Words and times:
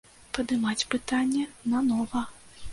Падымаць 0.37 0.87
пытанне 0.95 1.45
на 1.75 1.85
нова. 1.93 2.27